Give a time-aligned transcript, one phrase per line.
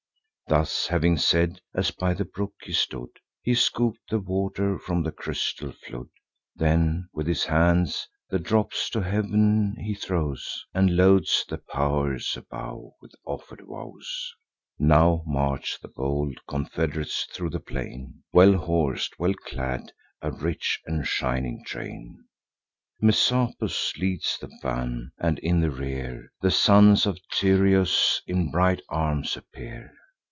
[0.47, 3.07] Thus having said, as by the brook he stood,
[3.41, 6.09] He scoop'd the water from the crystal flood;
[6.57, 12.91] Then with his hands the drops to heav'n he throws, And loads the pow'rs above
[12.99, 14.33] with offer'd vows.
[14.77, 21.07] Now march the bold confed'rates thro' the plain, Well hors'd, well clad; a rich and
[21.07, 22.25] shining train.
[23.01, 29.37] Messapus leads the van; and, in the rear, The sons of Tyrrheus in bright arms
[29.37, 29.93] appear.